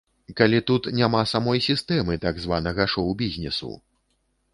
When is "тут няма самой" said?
0.69-1.61